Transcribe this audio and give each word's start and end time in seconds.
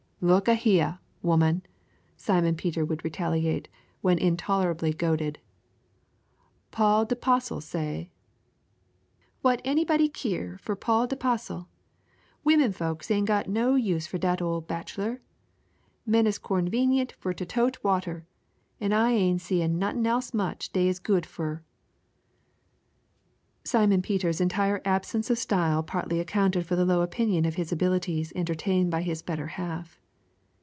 "Look 0.23 0.47
a 0.47 0.53
heah, 0.53 0.99
'oman," 1.23 1.63
Simon 2.15 2.53
Peter 2.53 2.85
would 2.85 3.03
retaliate, 3.03 3.67
when 4.01 4.19
intolerably 4.19 4.93
goaded, 4.93 5.39
"Paul 6.69 7.05
de 7.05 7.15
'postle 7.15 7.59
say" 7.59 8.11
"What 9.41 9.63
anybody 9.65 10.07
keer 10.07 10.59
fur 10.61 10.75
Paul 10.75 11.07
de 11.07 11.15
'postle? 11.15 11.69
Womenfolks 12.45 13.09
ain' 13.09 13.25
got 13.25 13.49
no 13.49 13.73
use 13.73 14.05
fur 14.05 14.19
dat 14.19 14.43
ole 14.43 14.61
bachelor. 14.61 15.21
Men 16.05 16.27
is 16.27 16.37
cornvenient 16.37 17.13
fur 17.13 17.33
ter 17.33 17.45
tote 17.45 17.83
water, 17.83 18.27
an' 18.79 18.93
I 18.93 19.13
ain' 19.13 19.39
seen 19.39 19.79
nuttin' 19.79 20.05
else 20.05 20.35
much 20.35 20.71
dey 20.71 20.87
is 20.87 20.99
good 20.99 21.25
fur." 21.25 21.63
Simon 23.63 24.03
Peter's 24.03 24.39
entire 24.39 24.81
absence 24.85 25.31
of 25.31 25.39
style 25.39 25.81
partly 25.81 26.19
accounted 26.19 26.67
for 26.67 26.75
the 26.75 26.85
low 26.85 27.01
opinion 27.01 27.43
of 27.45 27.55
his 27.55 27.71
abilities 27.71 28.31
entertained 28.35 28.91
by 28.91 29.01
his 29.01 29.23
better 29.23 29.47
half. 29.47 29.97